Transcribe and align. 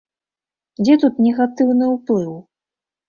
Дзе 0.83 0.95
тут 1.05 1.21
негатыўны 1.27 1.85
ўплыў? 1.95 2.35